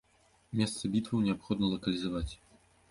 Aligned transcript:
Месцы 0.61 0.91
бітваў 0.95 1.23
неабходна 1.29 1.65
лакалізаваць. 1.77 2.29